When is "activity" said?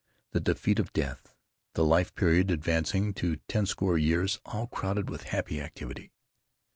5.61-6.11